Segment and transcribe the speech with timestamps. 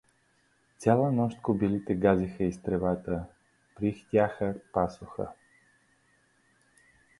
[0.83, 3.15] Цяла нощ кобилите газиха из тревата,
[3.75, 5.27] прьхтяха, пасоха.